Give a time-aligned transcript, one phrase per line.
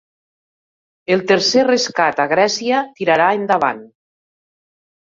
[1.15, 3.89] El tercer rescat a Grècia tirarà endavant